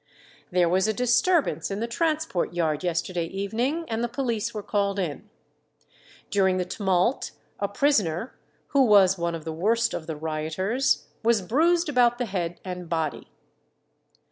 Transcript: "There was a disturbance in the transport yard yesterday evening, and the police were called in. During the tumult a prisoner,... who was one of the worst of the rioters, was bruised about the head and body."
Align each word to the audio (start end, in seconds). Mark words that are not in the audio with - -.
"There 0.49 0.67
was 0.67 0.87
a 0.87 0.93
disturbance 0.95 1.69
in 1.69 1.79
the 1.79 1.85
transport 1.85 2.55
yard 2.55 2.83
yesterday 2.83 3.25
evening, 3.27 3.85
and 3.87 4.03
the 4.03 4.07
police 4.07 4.51
were 4.51 4.63
called 4.63 4.97
in. 4.97 5.29
During 6.31 6.57
the 6.57 6.65
tumult 6.65 7.33
a 7.59 7.67
prisoner,... 7.67 8.33
who 8.69 8.83
was 8.83 9.19
one 9.19 9.35
of 9.35 9.45
the 9.45 9.53
worst 9.53 9.93
of 9.93 10.07
the 10.07 10.15
rioters, 10.15 11.05
was 11.21 11.43
bruised 11.43 11.87
about 11.87 12.17
the 12.17 12.25
head 12.25 12.59
and 12.65 12.89
body." 12.89 13.27